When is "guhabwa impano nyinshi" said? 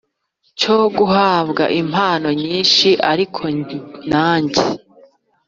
0.97-2.89